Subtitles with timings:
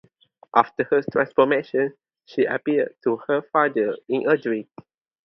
[0.55, 1.93] After her transformation,
[2.25, 4.67] she appeared to her father in a dream.